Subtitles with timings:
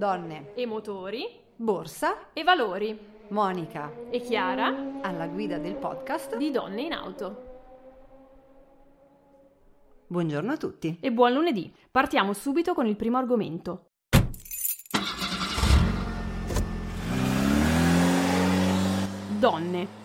[0.00, 2.98] donne, e motori borsa, e valori
[3.28, 6.38] Monica e Chiara alla guida del podcast.
[6.38, 7.48] di Donne in Auto.
[10.06, 10.96] Buongiorno a tutti.
[11.02, 11.70] E buon lunedì.
[11.90, 13.90] Partiamo subito con il primo argomento.
[19.38, 19.99] Donne.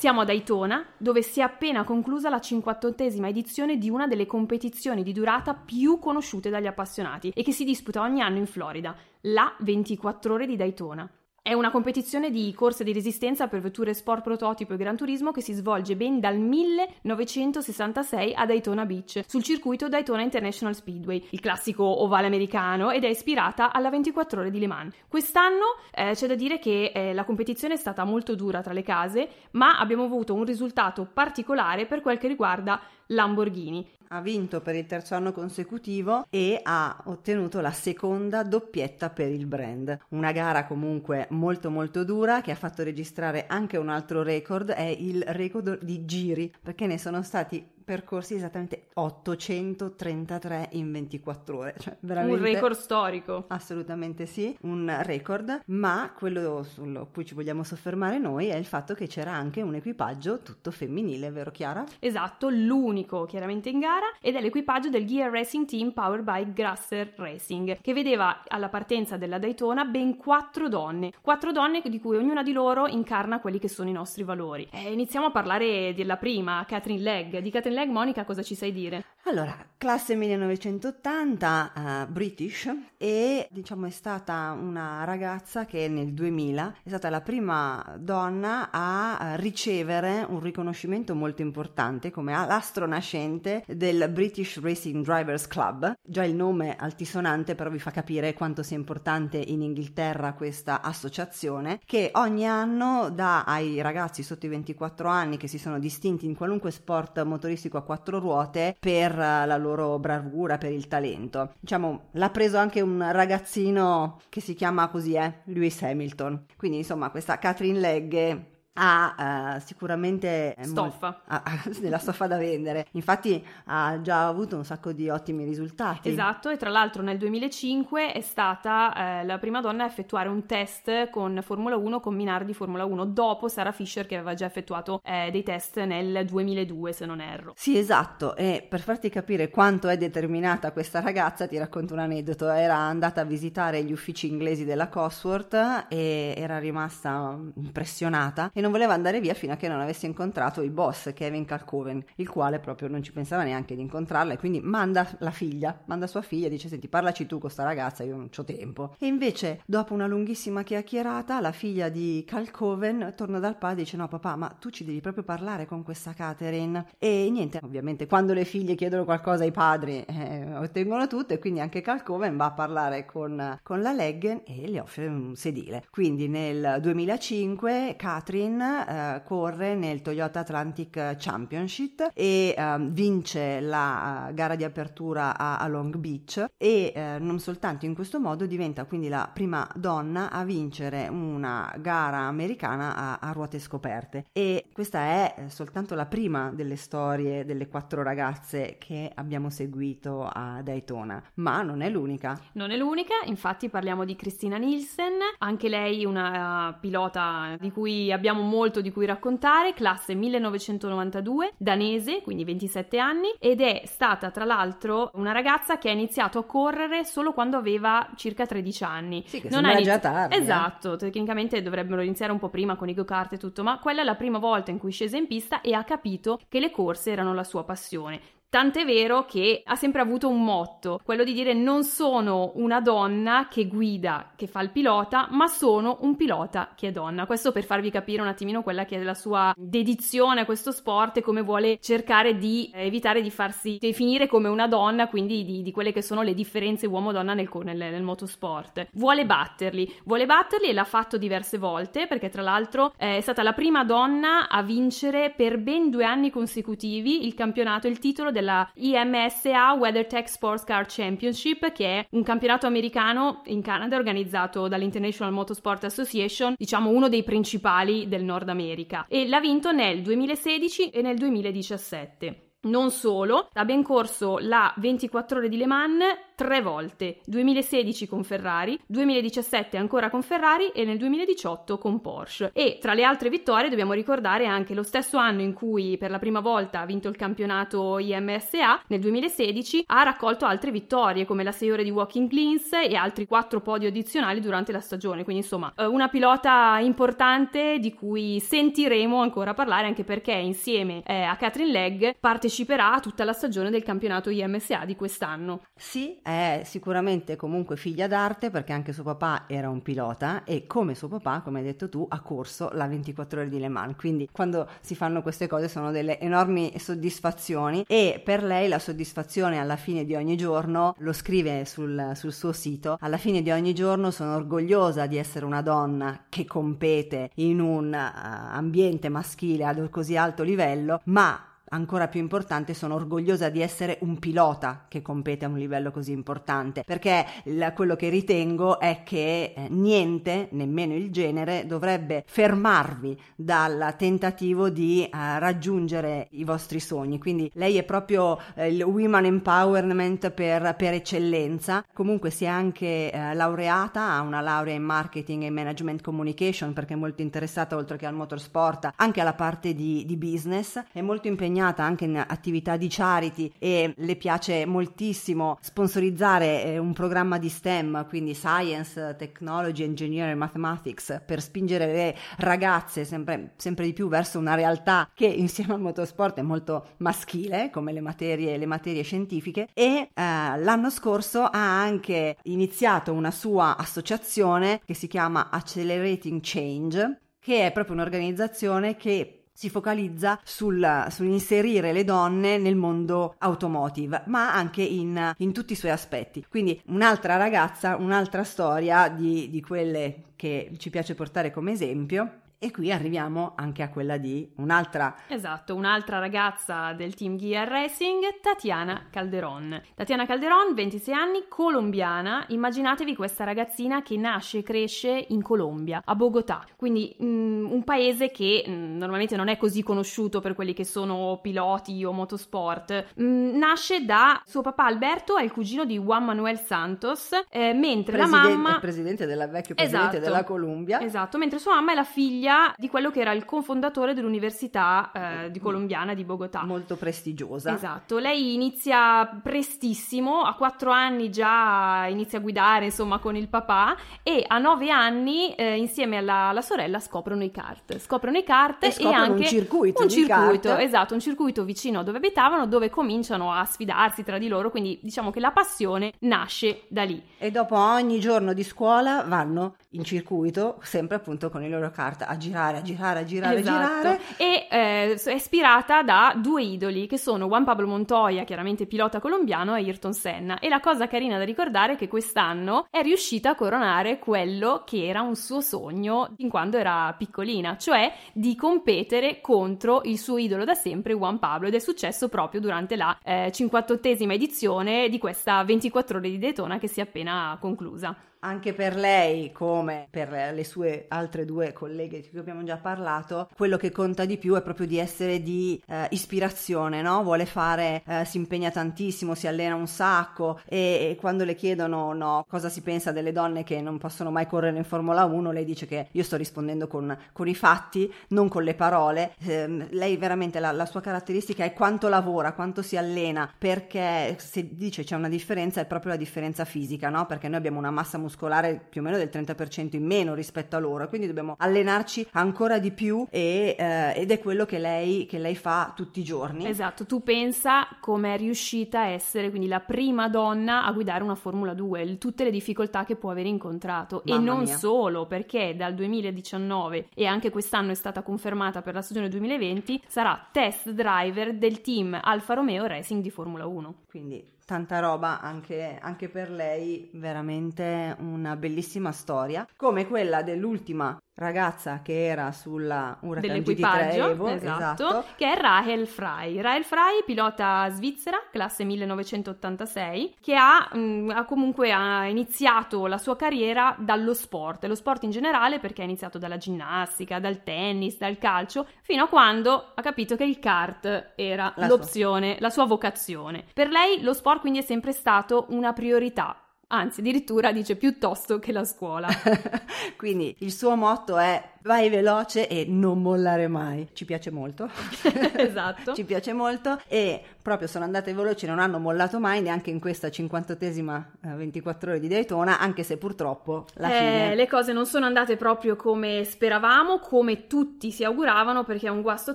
[0.00, 5.02] Siamo a Daytona, dove si è appena conclusa la 58esima edizione di una delle competizioni
[5.02, 9.54] di durata più conosciute dagli appassionati e che si disputa ogni anno in Florida, la
[9.58, 11.06] 24 ore di Daytona.
[11.50, 15.40] È una competizione di corse di resistenza per vetture sport prototipo e gran turismo che
[15.40, 22.04] si svolge ben dal 1966 a Daytona Beach, sul circuito Daytona International Speedway, il classico
[22.04, 24.94] ovale americano, ed è ispirata alla 24 ore di Le Mans.
[25.08, 28.84] Quest'anno eh, c'è da dire che eh, la competizione è stata molto dura tra le
[28.84, 33.86] case, ma abbiamo avuto un risultato particolare per quel che riguarda Lamborghini.
[34.08, 39.46] Ha vinto per il terzo anno consecutivo e ha ottenuto la seconda doppietta per il
[39.46, 39.96] brand.
[40.08, 44.82] Una gara comunque molto molto dura che ha fatto registrare anche un altro record, è
[44.82, 51.74] il record di giri, perché ne sono stati percorsi esattamente 833 in 24 ore.
[51.76, 52.36] Cioè, veramente...
[52.36, 53.46] Un record storico.
[53.48, 58.94] Assolutamente sì, un record, ma quello su cui ci vogliamo soffermare noi è il fatto
[58.94, 61.84] che c'era anche un equipaggio tutto femminile, vero Chiara?
[61.98, 67.12] Esatto, l'unico chiaramente in gara ed è l'equipaggio del Gear Racing Team powered by Grasser
[67.16, 72.44] Racing, che vedeva alla partenza della Daytona ben quattro donne, quattro donne di cui ognuna
[72.44, 74.68] di loro incarna quelli che sono i nostri valori.
[74.70, 77.38] E iniziamo a parlare della prima, Catherine Legg.
[77.38, 79.04] Di Catherine Legg, Monica, cosa ci sai dire?
[79.24, 81.72] Allora, classe 1980,
[82.06, 87.96] uh, British, e diciamo è stata una ragazza che nel 2000 è stata la prima
[87.98, 95.94] donna a ricevere un riconoscimento molto importante come l'astronascente del British Racing Drivers Club.
[96.02, 101.80] Già il nome altisonante però vi fa capire quanto sia importante in Inghilterra questa associazione
[101.84, 106.34] che ogni anno dà ai ragazzi sotto i 24 anni che si sono distinti in
[106.34, 111.54] qualunque sport motoristico a quattro ruote per la loro bravura, per il talento.
[111.60, 116.46] Diciamo, l'ha preso anche un ragazzino che si chiama così, eh, Lewis Hamilton.
[116.56, 121.20] Quindi insomma questa Catherine Legge ha uh, sicuramente stoffa.
[121.80, 122.86] Della stoffa da vendere.
[122.92, 126.08] Infatti ha già avuto un sacco di ottimi risultati.
[126.08, 130.46] Esatto, e tra l'altro nel 2005 è stata eh, la prima donna a effettuare un
[130.46, 135.00] test con Formula 1 con Minardi Formula 1 dopo Sarah Fisher che aveva già effettuato
[135.04, 137.52] eh, dei test nel 2002 se non erro.
[137.56, 142.48] Sì, esatto, e per farti capire quanto è determinata questa ragazza ti racconto un aneddoto.
[142.48, 148.69] Era andata a visitare gli uffici inglesi della Cosworth e era rimasta impressionata e non
[148.70, 152.58] voleva andare via fino a che non avesse incontrato il boss Kevin Calcoven, il quale
[152.58, 156.46] proprio non ci pensava neanche di incontrarla e quindi manda la figlia, manda sua figlia
[156.46, 158.94] e dice senti parlaci tu con sta ragazza, io non ho tempo.
[158.98, 163.96] E invece dopo una lunghissima chiacchierata la figlia di Calcoven torna dal padre e dice
[163.96, 168.32] no papà ma tu ci devi proprio parlare con questa Catherine e niente, ovviamente quando
[168.32, 172.52] le figlie chiedono qualcosa ai padri eh, ottengono tutto e quindi anche Calcoven va a
[172.52, 175.84] parlare con, con la Leggen e le offre un sedile.
[175.90, 184.34] Quindi nel 2005 Catherine eh, corre nel Toyota Atlantic Championship e eh, vince la uh,
[184.34, 188.84] gara di apertura a, a Long Beach e eh, non soltanto in questo modo diventa
[188.84, 194.26] quindi la prima donna a vincere una gara americana a, a ruote scoperte.
[194.32, 200.28] E questa è eh, soltanto la prima delle storie delle quattro ragazze che abbiamo seguito
[200.32, 202.38] a Daytona ma non è l'unica.
[202.52, 208.39] Non è l'unica infatti parliamo di Christina Nielsen anche lei una pilota di cui abbiamo
[208.40, 215.10] molto di cui raccontare, classe 1992, danese, quindi 27 anni, ed è stata tra l'altro
[215.14, 219.22] una ragazza che ha iniziato a correre solo quando aveva circa 13 anni.
[219.26, 220.34] Sì, che non è inizi- già tardi.
[220.34, 220.38] eh.
[220.38, 224.04] Esatto, tecnicamente dovrebbero iniziare un po' prima con i go-kart e tutto, ma quella è
[224.04, 227.34] la prima volta in cui scese in pista e ha capito che le corse erano
[227.34, 228.20] la sua passione.
[228.50, 233.46] Tant'è vero che ha sempre avuto un motto, quello di dire non sono una donna
[233.48, 237.26] che guida, che fa il pilota, ma sono un pilota che è donna.
[237.26, 241.18] Questo per farvi capire un attimino quella che è la sua dedizione a questo sport
[241.18, 245.70] e come vuole cercare di evitare di farsi definire come una donna, quindi di, di
[245.70, 248.88] quelle che sono le differenze uomo-donna nel, nel, nel, motorsport.
[248.94, 253.52] Vuole batterli, vuole batterli e l'ha fatto diverse volte perché tra l'altro è stata la
[253.52, 259.74] prima donna a vincere per ben due anni consecutivi il campionato, il titolo della IMSA
[259.74, 266.54] WeatherTech Sports Car Championship, che è un campionato americano in Canada organizzato dall'International Motorsport Association,
[266.56, 272.49] diciamo uno dei principali del Nord America, e l'ha vinto nel 2016 e nel 2017.
[272.62, 276.04] Non solo, ha ben corso la 24 ore di Le Mans
[276.40, 282.50] tre volte, 2016 con Ferrari, 2017 ancora con Ferrari e nel 2018 con Porsche.
[282.54, 286.18] E tra le altre vittorie dobbiamo ricordare anche lo stesso anno in cui per la
[286.18, 291.52] prima volta ha vinto il campionato IMSA, nel 2016 ha raccolto altre vittorie come la
[291.52, 295.70] 6 ore di Walking Cleans e altri quattro podi addizionali durante la stagione, quindi insomma
[295.76, 301.70] eh, una pilota importante di cui sentiremo ancora parlare anche perché insieme eh, a Catherine
[301.70, 302.14] Legg
[302.50, 305.62] parteciperà a tutta la stagione del campionato IMSA di quest'anno.
[305.76, 310.96] Sì, è sicuramente comunque figlia d'arte perché anche suo papà era un pilota e come
[310.96, 313.94] suo papà, come hai detto tu, ha corso la 24 ore di Le Mans.
[313.96, 319.58] Quindi quando si fanno queste cose sono delle enormi soddisfazioni e per lei la soddisfazione
[319.58, 323.74] alla fine di ogni giorno, lo scrive sul, sul suo sito, alla fine di ogni
[323.74, 329.88] giorno sono orgogliosa di essere una donna che compete in un uh, ambiente maschile ad
[329.90, 335.44] così alto livello, ma ancora più importante, sono orgogliosa di essere un pilota che compete
[335.44, 340.94] a un livello così importante, perché la, quello che ritengo è che eh, niente, nemmeno
[340.94, 347.18] il genere, dovrebbe fermarvi dal tentativo di eh, raggiungere i vostri sogni.
[347.18, 351.84] Quindi lei è proprio eh, il women empowerment per, per, eccellenza.
[351.92, 356.94] Comunque si è anche eh, laureata, ha una laurea in marketing e management communication perché
[356.94, 361.28] è molto interessata oltre che al motorsport anche alla parte di, di business, è molto
[361.28, 367.38] impegnata impegnata anche in attività di charity e le piace moltissimo sponsorizzare eh, un programma
[367.38, 374.08] di STEM, quindi Science, Technology, Engineering, Mathematics, per spingere le ragazze sempre, sempre di più
[374.08, 379.02] verso una realtà che insieme al motorsport è molto maschile, come le materie, le materie
[379.02, 386.40] scientifiche, e eh, l'anno scorso ha anche iniziato una sua associazione che si chiama Accelerating
[386.42, 394.22] Change, che è proprio un'organizzazione che si focalizza sul, sull'inserire le donne nel mondo automotive,
[394.24, 396.46] ma anche in, in, tutti i suoi aspetti.
[396.48, 402.70] Quindi un'altra ragazza, un'altra storia di, di quelle che ci piace portare come esempio e
[402.70, 405.16] qui arriviamo anche a quella di un'altra.
[405.28, 409.80] Esatto, un'altra ragazza del team Gear Racing, Tatiana Calderon.
[409.94, 412.44] Tatiana Calderon, 26 anni, colombiana.
[412.48, 416.62] Immaginatevi questa ragazzina che nasce e cresce in Colombia, a Bogotà.
[416.76, 420.74] Quindi mh, mm, un paese che mh, mm, normalmente non è così conosciuto per quelli
[420.74, 423.06] che sono piloti o motorsport.
[423.14, 427.72] Mh, mm, nasce da suo papà Alberto e il cugino di Juan Manuel Santos, eh,
[427.72, 428.74] mentre presidente, la mamma...
[428.74, 431.00] Il presidente della vecchia presidente esatto, della Columbia.
[431.00, 435.10] Esatto, mentre sua mamma è la figlia figlia di quello che era il cofondatore dell'Università
[435.44, 436.64] eh, di Colombiana di Bogotà.
[436.64, 437.74] Molto prestigiosa.
[437.74, 443.96] Esatto, lei inizia prestissimo, a quattro anni già inizia a guidare insomma con il papà
[444.22, 447.98] e a nove anni eh, insieme alla, alla, sorella scoprono i kart.
[447.98, 450.02] Scoprono i kart e, e anche un circuito.
[450.02, 454.48] Un circuito, esatto, un circuito vicino a dove abitavano dove cominciano a sfidarsi tra di
[454.48, 457.22] loro, quindi diciamo che la passione nasce da lì.
[457.38, 462.24] E dopo ogni giorno di scuola vanno in circuito, sempre appunto con i loro kart
[462.26, 464.08] a girare, a girare, a girare, esatto.
[464.08, 464.20] a girare.
[464.36, 469.74] E eh, è ispirata da due idoli che sono Juan Pablo Montoya, chiaramente pilota colombiano,
[469.74, 470.60] e Ayrton Senna.
[470.60, 475.08] E la cosa carina da ricordare è che quest'anno è riuscita a coronare quello che
[475.08, 480.64] era un suo sogno in quando era piccolina, cioè di competere contro il suo idolo
[480.64, 485.64] da sempre, Juan Pablo, ed è successo proprio durante la eh, 58esima edizione di questa
[485.64, 490.64] 24 ore di Daytona che si è appena conclusa anche per lei come per le
[490.64, 494.62] sue altre due colleghe di cui abbiamo già parlato, quello che conta di più è
[494.62, 497.22] proprio di essere di eh, ispirazione, no?
[497.22, 502.12] Vuole fare, eh, si impegna tantissimo, si allena un sacco e, e, quando le chiedono
[502.12, 505.64] no, cosa si pensa delle donne che non possono mai correre in Formula 1, lei
[505.64, 509.34] dice che io sto rispondendo con, con i fatti, non con le parole.
[509.44, 514.74] Eh, lei veramente la, la sua caratteristica è quanto lavora, quanto si allena, perché se
[514.74, 517.26] dice c'è una differenza è proprio la differenza fisica, no?
[517.26, 520.76] Perché noi abbiamo una massa muscolare muscolare più o meno del 30% in meno rispetto
[520.76, 525.26] a loro, quindi dobbiamo allenarci ancora di più e, eh, ed è quello che lei,
[525.26, 526.66] che lei fa tutti i giorni.
[526.66, 531.34] Esatto, tu pensa come è riuscita a essere quindi la prima donna a guidare una
[531.34, 534.76] Formula 2, tutte le difficoltà che può aver incontrato Mamma e non mia.
[534.76, 540.48] solo perché dal 2019 e anche quest'anno è stata confermata per la stagione 2020 sarà
[540.52, 543.94] test driver del team Alfa Romeo Racing di Formula 1.
[544.08, 552.00] Quindi tanta roba anche, anche, per lei, veramente una bellissima storia, come quella dell'ultima ragazza
[552.02, 555.24] che era sulla Huracan dell'equipaggio, GT3 Evo, esatto, esatto.
[555.36, 556.60] che è Rahel Frey.
[556.60, 563.36] Rahel Frey, pilota svizzera, classe 1986, che ha, mh, ha comunque ha iniziato la sua
[563.36, 568.36] carriera dallo sport, lo sport in generale perché ha iniziato dalla ginnastica, dal tennis, dal
[568.36, 573.64] calcio, fino a quando ha capito che il kart era La l'opzione, la sua vocazione.
[573.72, 576.54] Per lei lo sport quindi è sempre stato una priorità.
[576.92, 579.28] Anzi, addirittura dice piuttosto che la scuola.
[580.16, 584.08] Quindi il suo motto è vai veloce e non mollare mai.
[584.12, 584.88] Ci piace molto.
[585.56, 586.14] esatto.
[586.14, 590.28] Ci piace molto e proprio sono andate veloci, non hanno mollato mai neanche in questa
[590.28, 595.06] 58esima eh, 24 ore di Daytona, anche se purtroppo la Eh, fine le cose non
[595.06, 599.54] sono andate proprio come speravamo, come tutti si auguravano, perché un guasto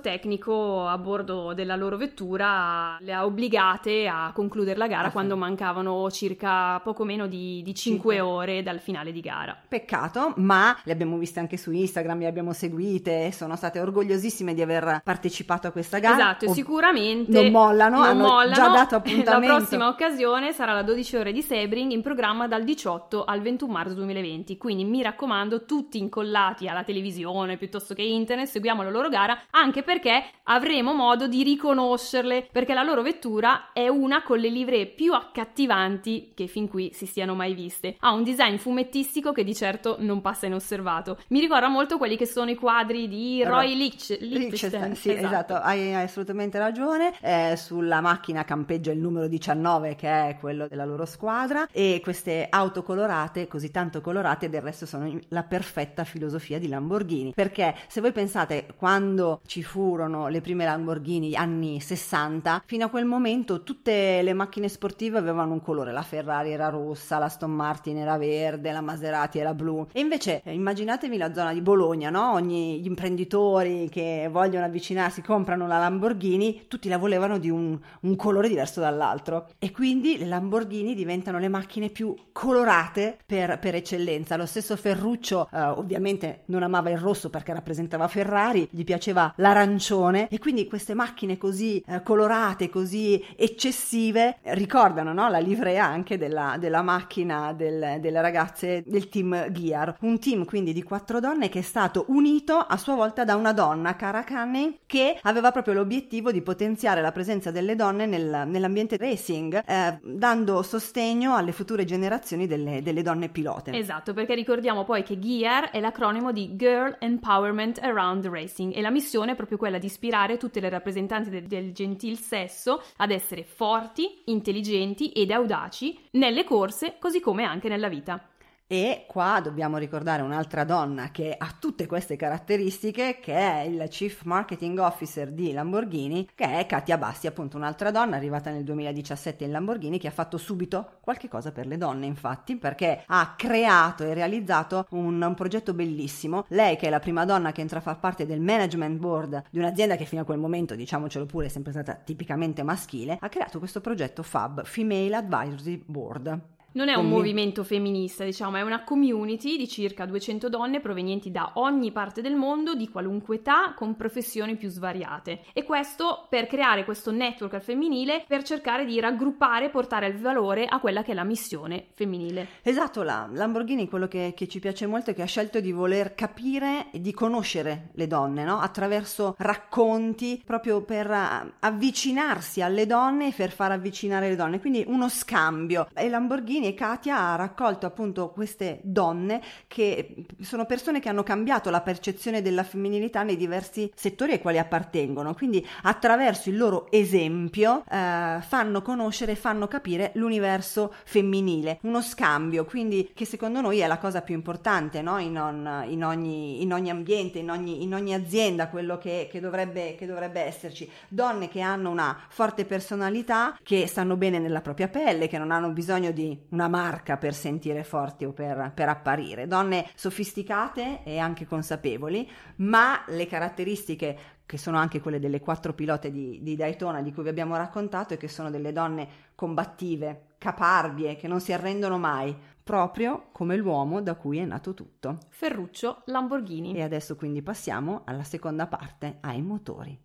[0.00, 5.12] tecnico a bordo della loro vettura le ha obbligate a concludere la gara Ah, sì.
[5.12, 8.20] quando mancavano circa poco meno di, di 5 Cinque.
[8.20, 9.56] ore dal finale di gara.
[9.68, 14.62] Peccato, ma le abbiamo viste anche su Instagram, le abbiamo seguite, sono state orgogliosissime di
[14.62, 16.14] aver partecipato a questa gara.
[16.16, 18.54] Esatto, Ov- sicuramente non mollano, non hanno mollano.
[18.54, 19.54] già dato La appuntamento.
[19.56, 23.94] prossima occasione sarà la 12 ore di Sebring in programma dal 18 al 21 marzo
[23.94, 24.56] 2020.
[24.56, 29.82] Quindi mi raccomando, tutti incollati alla televisione piuttosto che internet, seguiamo la loro gara anche
[29.82, 35.12] perché avremo modo di riconoscerle perché la loro vettura è una con le livree più
[35.12, 37.96] accattivanti che fin qui si siano mai viste.
[38.00, 41.18] Ha un design fumettistico che di certo non passa inosservato.
[41.28, 44.94] Mi ricorda molto quelli che sono i quadri di Roy Lich- Lichtenstein.
[44.94, 47.12] sì, esatto, hai, hai assolutamente ragione.
[47.20, 52.46] Eh, sulla macchina campeggia il numero 19 che è quello della loro squadra e queste
[52.48, 57.32] auto colorate, così tanto colorate, del resto sono la perfetta filosofia di Lamborghini.
[57.34, 63.04] Perché se voi pensate quando ci furono le prime Lamborghini anni 60, fino a quel
[63.04, 67.96] momento tutte le macchine sportive avevano un colore, la Ferrari era rossa, la Aston Martin
[67.96, 69.88] era verde, la Maserati era blu.
[69.90, 72.32] E invece eh, immaginatevi la zona di Bologna, no?
[72.32, 78.16] Ogni gli imprenditori che vogliono avvicinarsi comprano la Lamborghini, tutti la volevano di un, un
[78.16, 79.48] colore diverso dall'altro.
[79.58, 84.36] E quindi le Lamborghini diventano le macchine più colorate per, per eccellenza.
[84.36, 90.28] Lo stesso Ferruccio eh, ovviamente non amava il rosso perché rappresentava Ferrari, gli piaceva l'arancione
[90.28, 95.28] e quindi queste macchine così eh, colorate, così eccessive ricordano no?
[95.28, 100.72] la livrea anche della, della macchina del- delle ragazze del team Gear, un team quindi
[100.72, 104.78] di quattro donne che è stato unito a sua volta da una donna, Cara Canning,
[104.86, 110.62] che aveva proprio l'obiettivo di potenziare la presenza delle donne nel- nell'ambiente racing, eh, dando
[110.62, 113.70] sostegno alle future generazioni delle, delle donne pilote.
[113.70, 118.90] Esatto, perché ricordiamo poi che GEAR è l'acronimo di Girl Empowerment Around Racing e la
[118.90, 123.44] missione è proprio quella di ispirare tutte le rappresentanti del, del gentil sesso ad essere
[123.44, 128.20] forti, intelligenti ed audaci nelle corse, così come anche nella vita.
[128.68, 134.24] E qua dobbiamo ricordare un'altra donna che ha tutte queste caratteristiche, che è il Chief
[134.24, 139.52] Marketing Officer di Lamborghini, che è Katia Bassi, appunto un'altra donna arrivata nel 2017 in
[139.52, 144.14] Lamborghini che ha fatto subito qualche cosa per le donne, infatti, perché ha creato e
[144.14, 146.44] realizzato un, un progetto bellissimo.
[146.48, 149.60] Lei, che è la prima donna che entra a far parte del management board di
[149.60, 153.60] un'azienda che fino a quel momento, diciamocelo pure, è sempre stata tipicamente maschile, ha creato
[153.60, 156.55] questo progetto FAB, Female Advisory Board.
[156.76, 161.30] Non è un Quindi- movimento femminista, diciamo, è una community di circa 200 donne provenienti
[161.30, 165.40] da ogni parte del mondo, di qualunque età, con professioni più svariate.
[165.54, 170.18] E questo per creare questo network al femminile, per cercare di raggruppare e portare il
[170.18, 172.46] valore a quella che è la missione femminile.
[172.60, 176.14] Esatto, la Lamborghini quello che, che ci piace molto è che ha scelto di voler
[176.14, 178.58] capire e di conoscere le donne, no?
[178.58, 184.84] attraverso racconti, proprio per ah, avvicinarsi alle donne e per far avvicinare le donne, quindi
[184.86, 185.88] uno scambio.
[185.94, 191.70] E Lamborghini e Katia ha raccolto appunto queste donne che sono persone che hanno cambiato
[191.70, 197.84] la percezione della femminilità nei diversi settori ai quali appartengono, quindi attraverso il loro esempio
[197.88, 203.98] eh, fanno conoscere, fanno capire l'universo femminile, uno scambio, quindi che secondo noi è la
[203.98, 205.18] cosa più importante no?
[205.18, 209.40] in, on- in ogni, in ogni ambiente, in ogni, in ogni azienda, quello che, che
[209.40, 210.90] dovrebbe, che dovrebbe esserci.
[211.08, 215.70] Donne che hanno una forte personalità, che stanno bene nella propria pelle, che non hanno
[215.70, 219.46] bisogno di una marca per sentire forti o per, per apparire.
[219.46, 226.10] Donne sofisticate e anche consapevoli, ma le caratteristiche che sono anche quelle delle quattro pilote
[226.10, 231.16] di, di Daytona di cui vi abbiamo raccontato e che sono delle donne combattive, caparbie,
[231.16, 235.18] che non si arrendono mai, proprio come l'uomo da cui è nato tutto.
[235.28, 236.74] Ferruccio Lamborghini.
[236.76, 239.98] E adesso quindi passiamo alla seconda parte, ai motori.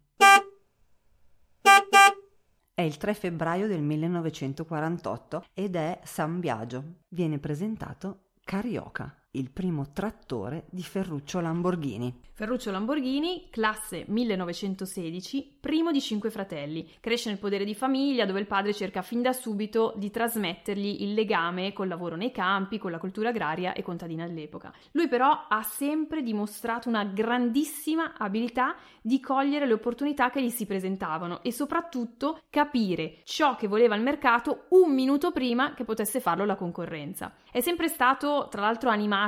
[2.81, 6.83] È il 3 febbraio del 1948 ed è San Biagio.
[7.09, 9.20] Viene presentato Carioca.
[9.31, 12.29] Il primo trattore di Ferruccio Lamborghini.
[12.33, 16.89] Ferruccio Lamborghini, classe 1916, primo di cinque fratelli.
[16.99, 21.13] Cresce nel podere di famiglia dove il padre cerca fin da subito di trasmettergli il
[21.13, 24.73] legame col lavoro nei campi, con la cultura agraria e contadina all'epoca.
[24.93, 30.65] Lui però ha sempre dimostrato una grandissima abilità di cogliere le opportunità che gli si
[30.65, 36.45] presentavano e soprattutto capire ciò che voleva il mercato un minuto prima che potesse farlo
[36.45, 37.33] la concorrenza.
[37.51, 39.19] È sempre stato, tra l'altro, animato,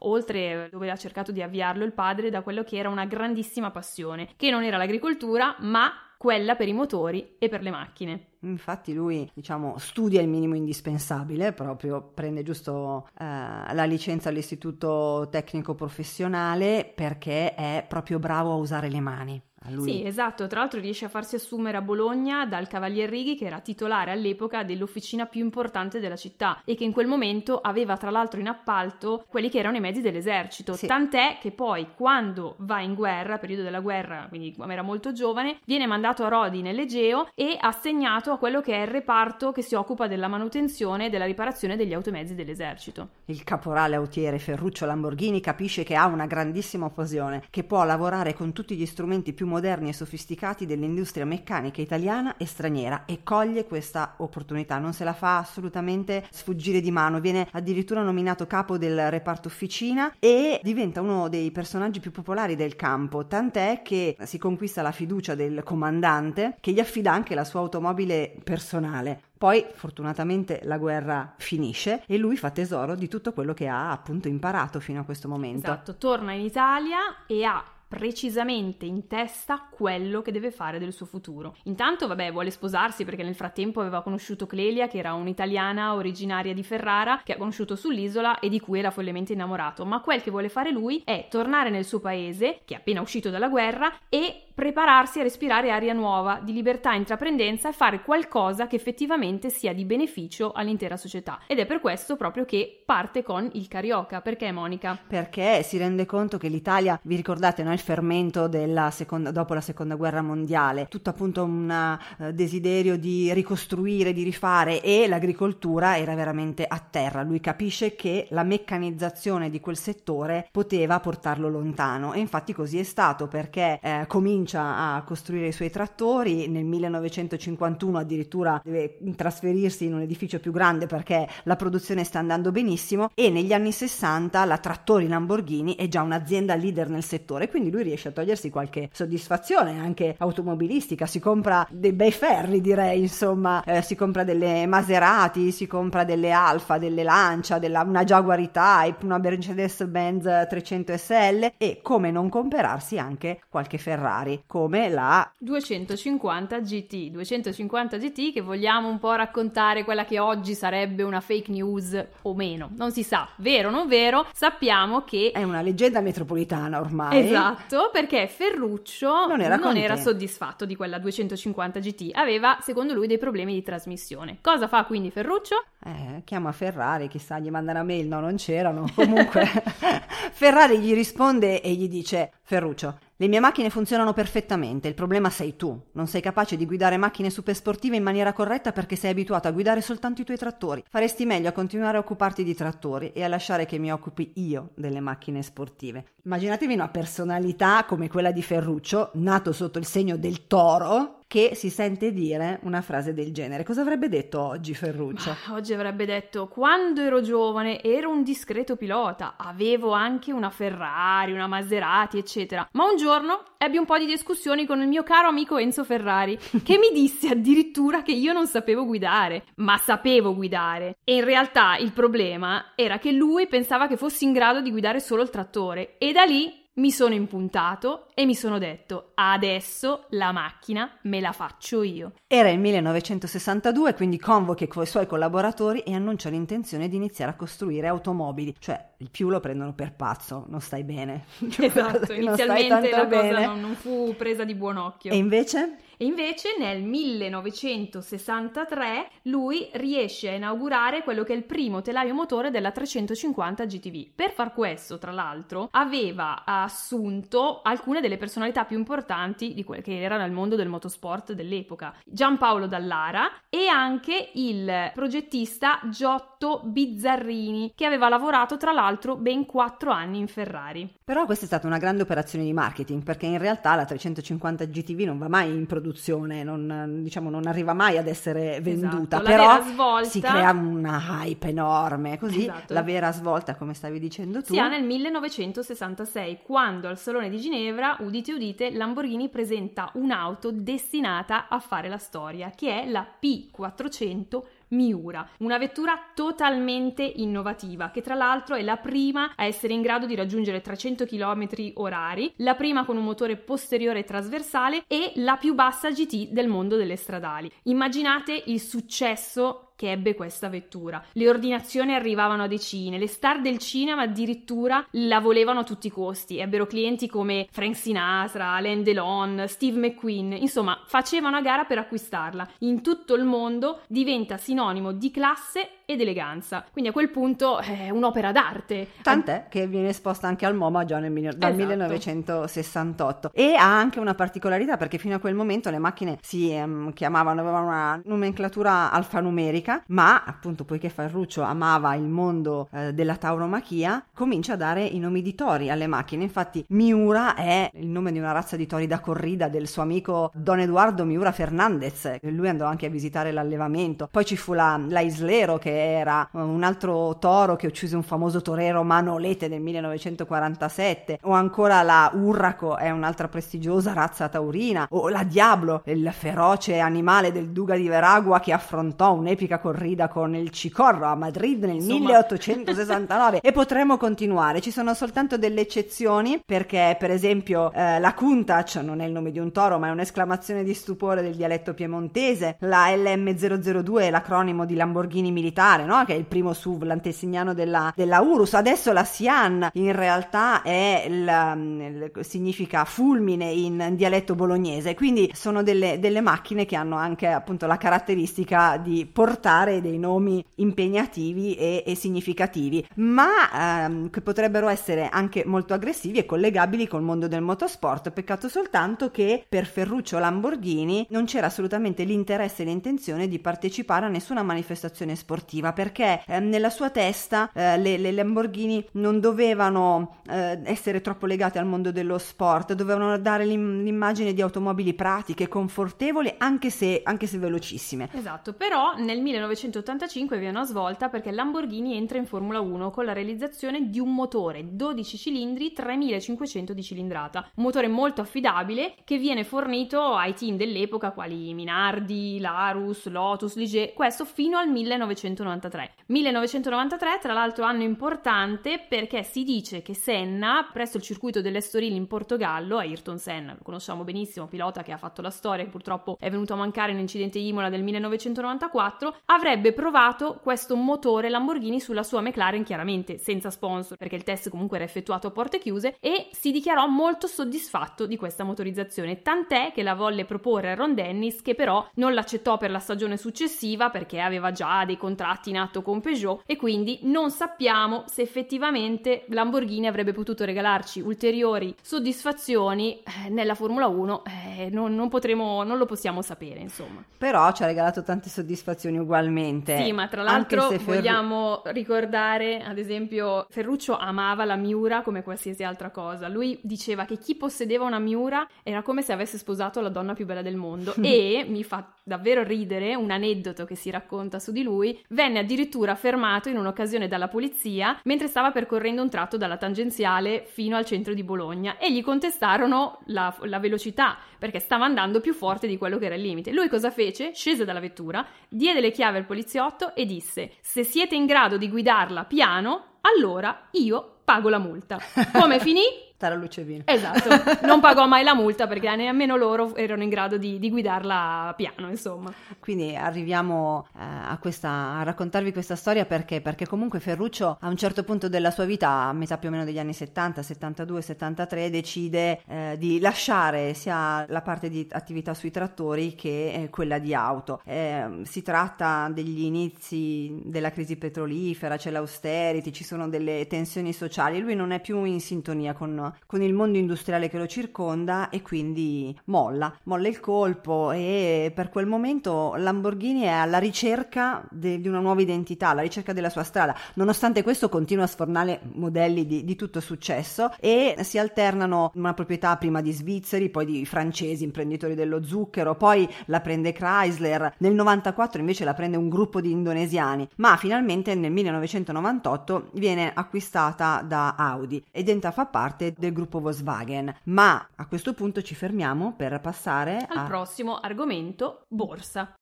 [0.00, 4.28] oltre dove ha cercato di avviarlo il padre, da quello che era una grandissima passione,
[4.36, 8.26] che non era l'agricoltura, ma quella per i motori e per le macchine.
[8.42, 15.74] Infatti lui, diciamo, studia il minimo indispensabile, proprio prende giusto eh, la licenza all'istituto tecnico
[15.74, 19.42] professionale perché è proprio bravo a usare le mani.
[19.80, 20.46] Sì, esatto.
[20.46, 24.62] Tra l'altro riesce a farsi assumere a Bologna dal Cavalier Righi, che era titolare all'epoca
[24.62, 29.24] dell'officina più importante della città e che in quel momento aveva tra l'altro in appalto
[29.28, 30.74] quelli che erano i mezzi dell'esercito.
[30.74, 30.86] Sì.
[30.86, 35.58] Tant'è che poi, quando va in guerra, periodo della guerra, quindi quando era molto giovane,
[35.64, 39.74] viene mandato a Rodi nell'Egeo e assegnato a quello che è il reparto che si
[39.74, 43.08] occupa della manutenzione e della riparazione degli automezzi dell'esercito.
[43.26, 48.52] Il caporale autiere Ferruccio Lamborghini capisce che ha una grandissima occasione, che può lavorare con
[48.52, 54.14] tutti gli strumenti più moderni e sofisticati dell'industria meccanica italiana e straniera e coglie questa
[54.16, 59.48] opportunità, non se la fa assolutamente sfuggire di mano, viene addirittura nominato capo del reparto
[59.48, 64.92] officina e diventa uno dei personaggi più popolari del campo, tant'è che si conquista la
[64.92, 69.20] fiducia del comandante che gli affida anche la sua automobile personale.
[69.42, 74.28] Poi fortunatamente la guerra finisce e lui fa tesoro di tutto quello che ha appunto
[74.28, 75.66] imparato fino a questo momento.
[75.66, 81.04] Esatto, torna in Italia e ha precisamente in testa quello che deve fare del suo
[81.04, 81.54] futuro.
[81.64, 86.62] Intanto, vabbè, vuole sposarsi perché nel frattempo aveva conosciuto Clelia, che era un'italiana originaria di
[86.62, 89.84] Ferrara, che ha conosciuto sull'isola e di cui era follemente innamorato.
[89.84, 93.28] Ma quel che vuole fare lui è tornare nel suo paese, che è appena uscito
[93.28, 98.66] dalla guerra, e prepararsi a respirare aria nuova, di libertà e intraprendenza e fare qualcosa
[98.66, 101.40] che effettivamente sia di beneficio all'intera società.
[101.46, 104.20] Ed è per questo proprio che parte con il Carioca.
[104.20, 104.98] Perché Monica?
[105.06, 107.72] Perché si rende conto che l'Italia, vi ricordate, no?
[107.72, 108.48] il fermento
[108.90, 114.82] seconda, dopo la seconda guerra mondiale, tutto appunto un uh, desiderio di ricostruire, di rifare
[114.82, 117.22] e l'agricoltura era veramente a terra.
[117.22, 122.82] Lui capisce che la meccanizzazione di quel settore poteva portarlo lontano e infatti così è
[122.82, 129.84] stato perché eh, comincia comincia a costruire i suoi trattori, nel 1951 addirittura deve trasferirsi
[129.84, 134.44] in un edificio più grande perché la produzione sta andando benissimo e negli anni 60
[134.44, 138.88] la Trattori Lamborghini è già un'azienda leader nel settore, quindi lui riesce a togliersi qualche
[138.92, 145.52] soddisfazione anche automobilistica, si compra dei bei ferri direi, insomma, eh, si compra delle Maserati,
[145.52, 151.78] si compra delle Alfa, delle Lancia, della, una Jaguar E-Type, una Mercedes-Benz 300 SL e
[151.80, 158.88] come non comprarsi anche qualche Ferrari particolari come la 250 GT, 250 GT che vogliamo
[158.88, 163.28] un po' raccontare quella che oggi sarebbe una fake news o meno, non si sa,
[163.36, 167.26] vero o non vero, sappiamo che è una leggenda metropolitana ormai.
[167.26, 173.06] Esatto, perché Ferruccio non era, non era soddisfatto di quella 250 GT, aveva secondo lui
[173.06, 174.38] dei problemi di trasmissione.
[174.40, 175.64] Cosa fa quindi Ferruccio?
[175.84, 178.86] Eh, chiama Ferrari, chissà, gli manda una mail, no, non c'erano.
[178.94, 179.46] Comunque
[180.32, 185.54] Ferrari gli risponde e gli dice Ferruccio, le mie macchine funzionano perfettamente, il problema sei
[185.54, 185.80] tu.
[185.92, 189.52] Non sei capace di guidare macchine super sportive in maniera corretta perché sei abituato a
[189.52, 190.82] guidare soltanto i tuoi trattori.
[190.88, 194.70] Faresti meglio a continuare a occuparti di trattori e a lasciare che mi occupi io
[194.74, 196.06] delle macchine sportive.
[196.24, 201.70] Immaginatevi una personalità come quella di Ferruccio, nato sotto il segno del toro, che si
[201.70, 203.64] sente dire una frase del genere.
[203.64, 205.34] Cosa avrebbe detto oggi Ferruccio?
[205.48, 211.32] Ma oggi avrebbe detto: Quando ero giovane ero un discreto pilota, avevo anche una Ferrari,
[211.32, 212.68] una Maserati, eccetera.
[212.72, 216.38] Ma un giorno ebbi un po' di discussioni con il mio caro amico Enzo Ferrari,
[216.62, 220.98] che mi disse addirittura che io non sapevo guidare, ma sapevo guidare.
[221.02, 225.00] E in realtà il problema era che lui pensava che fossi in grado di guidare
[225.00, 230.32] solo il trattore, e da lì mi sono impuntato e mi sono detto adesso la
[230.32, 232.12] macchina me la faccio io.
[232.26, 237.88] Era il 1962, quindi convoca i suoi collaboratori e annuncia l'intenzione di iniziare a costruire
[237.88, 241.24] automobili, cioè il più lo prendono per pazzo, non stai bene.
[241.62, 245.12] Esatto, inizialmente la cosa non, non fu presa di buon occhio.
[245.12, 245.76] E invece?
[245.96, 252.50] E invece nel 1963 lui riesce a inaugurare quello che è il primo telaio motore
[252.50, 254.08] della 350 GTV.
[254.14, 260.00] Per far questo, tra l'altro, aveva assunto alcune delle personalità più importanti di quelle che
[260.00, 261.94] erano nel mondo del motorsport dell'epoca.
[262.04, 269.90] Giampaolo Dallara e anche il progettista Giotto Bizzarrini, che aveva lavorato tra l'altro ben 4
[269.90, 270.88] anni in Ferrari.
[271.04, 275.00] Però questa è stata una grande operazione di marketing perché in realtà la 350 GTV
[275.00, 279.62] non va mai in produzione, non, diciamo, non arriva mai ad essere venduta, esatto, però
[279.62, 280.08] svolta...
[280.08, 282.72] si crea una hype enorme, così esatto.
[282.72, 287.38] la vera svolta, come stavi dicendo tu, si ha nel 1966 quando al Salone di
[287.40, 294.40] Ginevra, udite udite, Lamborghini presenta un'auto destinata a fare la storia, che è la P400
[294.72, 300.06] Miura, una vettura totalmente innovativa che tra l'altro è la prima a essere in grado
[300.06, 305.54] di raggiungere 300 km orari, la prima con un motore posteriore trasversale e la più
[305.54, 307.50] bassa GT del mondo delle stradali.
[307.64, 311.02] Immaginate il successo che ebbe questa vettura.
[311.10, 315.90] Le ordinazioni arrivavano a decine, le star del cinema addirittura la volevano a tutti i
[315.90, 316.38] costi.
[316.38, 322.48] Ebbero clienti come Frank Sinatra, Alain Delon, Steve McQueen, insomma, facevano a gara per acquistarla.
[322.58, 326.64] In tutto il mondo diventa sinonimo di classe ed eleganza.
[326.70, 328.88] Quindi a quel punto è un'opera d'arte.
[329.02, 331.54] Tant'è che viene esposta anche al MoMA già nel, dal esatto.
[331.54, 336.92] 1968 e ha anche una particolarità perché fino a quel momento le macchine si um,
[336.92, 344.04] chiamavano, avevano una nomenclatura alfanumerica, ma appunto poiché Ferruccio amava il mondo eh, della tauromachia,
[344.14, 346.22] comincia a dare i nomi di tori alle macchine.
[346.22, 350.30] Infatti Miura è il nome di una razza di tori da corrida del suo amico
[350.34, 352.18] Don Eduardo Miura Fernandez.
[352.22, 354.08] Lui andò anche a visitare l'allevamento.
[354.10, 358.42] Poi ci fu la, la Islero che era un altro toro che uccise un famoso
[358.42, 365.24] torero Manolete nel 1947, o ancora la Urraco è un'altra prestigiosa razza taurina, o la
[365.24, 371.06] Diablo, il feroce animale del Duga di Veragua che affrontò un'epica corrida con il Cicorro
[371.06, 371.98] a Madrid nel Insomma.
[372.00, 378.76] 1869 e potremmo continuare, ci sono soltanto delle eccezioni perché per esempio eh, la Countach
[378.76, 382.56] non è il nome di un toro ma è un'esclamazione di stupore del dialetto piemontese,
[382.60, 386.04] la LM002 è l'acronimo di Lamborghini Militare no?
[386.04, 388.54] che è il primo SUV, l'antesignano della, della Urus.
[388.54, 395.62] Adesso la Sian in realtà è il, il, significa fulmine in, dialetto bolognese, quindi sono
[395.62, 401.82] delle, delle, macchine che hanno anche appunto la caratteristica di portare dei nomi impegnativi e,
[401.84, 407.42] e significativi, ma ehm, che potrebbero essere anche molto aggressivi e collegabili col mondo del
[407.42, 408.10] motorsport.
[408.10, 414.08] Peccato soltanto che per Ferruccio Lamborghini non c'era assolutamente l'interesse e l'intenzione di partecipare a
[414.08, 420.60] nessuna manifestazione sportiva perché eh, nella sua testa eh, le, le, Lamborghini non dovevano eh,
[420.64, 426.34] essere troppo legate al mondo dello sport, dovevano dare l'im- l'immagine di automobili pratiche, confortevoli,
[426.38, 428.08] anche se, anche se velocissime.
[428.12, 433.12] Esatto, però nel 1985 viene una svolta perché Lamborghini entra in Formula 1 con la
[433.12, 439.44] realizzazione di un motore 12 cilindri 3500 di cilindrata, un motore molto affidabile che viene
[439.44, 445.94] fornito ai team dell'epoca quali Minardi, Larus, Lotus, Ligier, questo fino al 1990 1993.
[446.06, 452.06] 1993, tra l'altro, anno importante perché si dice che Senna, presso il circuito dell'Estoril in
[452.06, 456.30] Portogallo, Ayrton Senna, lo conosciamo benissimo, pilota che ha fatto la storia, che purtroppo è
[456.30, 462.64] venuto a mancare nell'incidente Imola del 1994, avrebbe provato questo motore Lamborghini sulla sua McLaren,
[462.64, 466.86] chiaramente senza sponsor, perché il test comunque era effettuato a porte chiuse, e si dichiarò
[466.86, 471.86] molto soddisfatto di questa motorizzazione, tant'è che la volle proporre a Ron Dennis, che però
[471.94, 476.42] non l'accettò per la stagione successiva perché aveva già dei contratti in atto con Peugeot
[476.46, 483.86] e quindi non sappiamo se effettivamente Lamborghini avrebbe potuto regalarci ulteriori soddisfazioni eh, nella Formula
[483.86, 487.04] 1, eh, non, non, potremo, non lo possiamo sapere insomma.
[487.16, 489.76] Però ci ha regalato tante soddisfazioni ugualmente.
[489.76, 490.84] Sì, ma tra l'altro Ferru...
[490.84, 497.18] vogliamo ricordare ad esempio Ferruccio amava la Miura come qualsiasi altra cosa, lui diceva che
[497.18, 500.94] chi possedeva una Miura era come se avesse sposato la donna più bella del mondo
[501.02, 505.94] e mi fa davvero ridere un aneddoto che si racconta su di lui venne addirittura
[505.94, 511.12] fermato in un'occasione dalla polizia mentre stava percorrendo un tratto dalla tangenziale fino al centro
[511.12, 515.98] di Bologna e gli contestarono la, la velocità perché stava andando più forte di quello
[515.98, 516.50] che era il limite.
[516.50, 517.32] Lui cosa fece?
[517.32, 521.68] Scese dalla vettura, diede le chiavi al poliziotto e disse: Se siete in grado di
[521.68, 524.98] guidarla piano, allora io pago la multa.
[525.32, 525.82] Come finì?
[526.22, 526.84] Stare a luce vino.
[526.86, 527.30] Esatto,
[527.66, 531.90] non pagò mai la multa perché nemmeno loro erano in grado di, di guidarla piano,
[531.90, 532.32] insomma.
[532.60, 536.40] Quindi arriviamo eh, a, questa, a raccontarvi questa storia perché?
[536.40, 539.64] Perché comunque Ferruccio a un certo punto della sua vita, a metà più o meno
[539.64, 545.50] degli anni 70, 72, 73, decide eh, di lasciare sia la parte di attività sui
[545.50, 547.62] trattori che eh, quella di auto.
[547.64, 554.38] Eh, si tratta degli inizi della crisi petrolifera, c'è l'austerity, ci sono delle tensioni sociali,
[554.38, 558.42] lui non è più in sintonia con, con il mondo industriale che lo circonda e
[558.42, 564.88] quindi molla, molla il colpo e per quel momento Lamborghini è alla ricerca de, di
[564.88, 566.76] una nuova identità, alla ricerca della sua strada.
[566.94, 572.56] Nonostante questo continua a sfornare modelli di, di tutto successo e si alternano una proprietà
[572.56, 578.40] prima di svizzeri, poi di francesi, imprenditori dello zucchero, poi la prende Chrysler, nel 94
[578.40, 584.82] invece la prende un gruppo di indonesiani, ma finalmente nel 1998 viene acquistata da Audi
[584.90, 587.14] ed entra a far parte del gruppo Volkswagen.
[587.24, 590.24] Ma a questo punto ci fermiamo per passare al a...
[590.24, 592.34] prossimo argomento, borsa.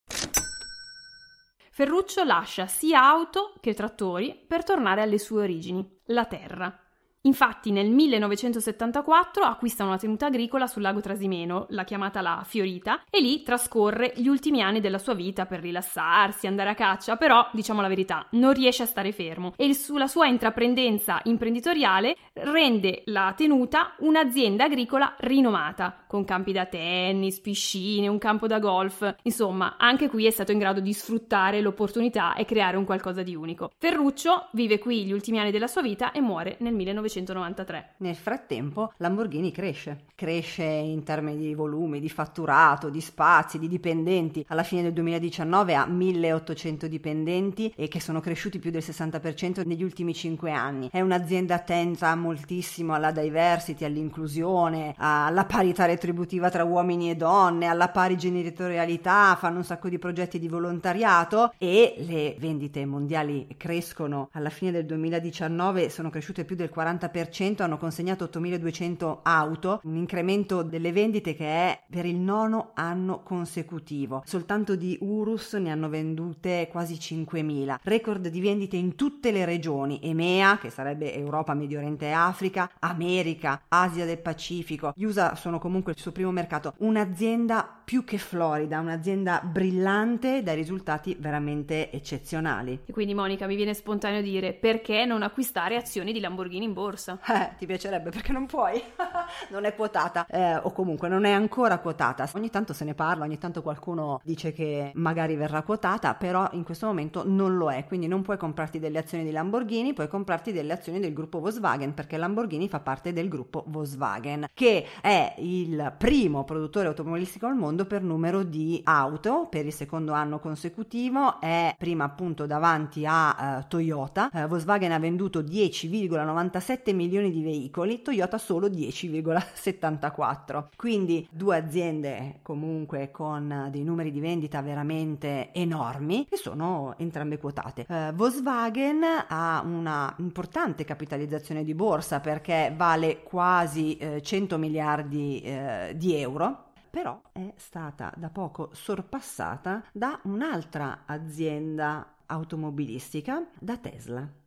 [1.69, 6.75] Ferruccio lascia sia auto che trattori per tornare alle sue origini, la terra.
[7.23, 13.21] Infatti nel 1974 acquista una tenuta agricola sul lago Trasimeno, la chiamata la Fiorita, e
[13.21, 17.79] lì trascorre gli ultimi anni della sua vita per rilassarsi, andare a caccia, però, diciamo
[17.79, 23.93] la verità, non riesce a stare fermo e sulla sua intraprendenza imprenditoriale rende la tenuta
[23.99, 30.25] un'azienda agricola rinomata, con campi da tennis, piscine, un campo da golf, insomma, anche qui
[30.25, 33.69] è stato in grado di sfruttare l'opportunità e creare un qualcosa di unico.
[33.77, 37.09] Ferruccio vive qui gli ultimi anni della sua vita e muore nel 1900.
[37.11, 37.95] 1993.
[37.97, 44.45] Nel frattempo Lamborghini cresce, cresce in termini di volumi, di fatturato, di spazi, di dipendenti.
[44.47, 49.83] Alla fine del 2019 ha 1800 dipendenti e che sono cresciuti più del 60% negli
[49.83, 50.89] ultimi 5 anni.
[50.91, 57.89] È un'azienda attenta moltissimo alla diversity, all'inclusione, alla parità retributiva tra uomini e donne, alla
[57.89, 64.29] pari genitorialità, fanno un sacco di progetti di volontariato e le vendite mondiali crescono.
[64.33, 69.95] Alla fine del 2019 sono cresciute più del 40% 40%, hanno consegnato 8.200 auto, un
[69.95, 74.23] incremento delle vendite che è per il nono anno consecutivo.
[74.25, 77.77] Soltanto di Urus ne hanno vendute quasi 5.000.
[77.81, 82.69] Record di vendite in tutte le regioni, EMEA, che sarebbe Europa, Medio Oriente e Africa,
[82.79, 84.93] America, Asia del Pacifico.
[84.95, 86.73] Gli USA sono comunque il suo primo mercato.
[86.77, 92.79] Un'azienda più che florida, un'azienda brillante dai risultati veramente eccezionali.
[92.85, 96.90] E quindi Monica mi viene spontaneo dire perché non acquistare azioni di Lamborghini in borsa?
[96.91, 97.17] Borsa.
[97.27, 98.81] Eh, ti piacerebbe perché non puoi.
[99.49, 102.29] non è quotata, eh, o comunque non è ancora quotata.
[102.33, 106.63] Ogni tanto se ne parla, ogni tanto qualcuno dice che magari verrà quotata, però in
[106.63, 107.85] questo momento non lo è.
[107.85, 111.93] Quindi non puoi comprarti delle azioni di Lamborghini, puoi comprarti delle azioni del gruppo Volkswagen,
[111.93, 117.85] perché Lamborghini fa parte del gruppo Volkswagen, che è il primo produttore automobilistico al mondo
[117.85, 121.39] per numero di auto per il secondo anno consecutivo.
[121.39, 124.29] È prima appunto davanti a uh, Toyota.
[124.33, 130.69] Uh, Volkswagen ha venduto 10,97 7 milioni di veicoli, Toyota solo 10,74.
[130.75, 137.85] Quindi due aziende comunque con dei numeri di vendita veramente enormi che sono entrambe quotate.
[137.87, 145.95] Uh, Volkswagen ha una importante capitalizzazione di borsa perché vale quasi uh, 100 miliardi uh,
[145.95, 154.40] di euro però è stata da poco sorpassata da un'altra azienda automobilistica, da Tesla.